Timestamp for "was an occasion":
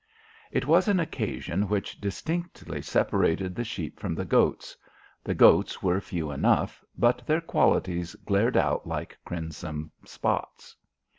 0.65-1.67